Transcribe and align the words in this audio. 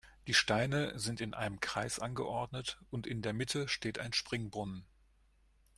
Die 0.25 0.33
Steine 0.33 0.97
sind 0.97 1.21
in 1.21 1.35
einem 1.35 1.59
Kreis 1.59 1.99
angeordnet 1.99 2.79
und 2.89 3.05
in 3.05 3.21
der 3.21 3.33
Mitte 3.33 3.67
steht 3.67 3.99
ein 3.99 4.13
Springbrunnen. 4.13 4.83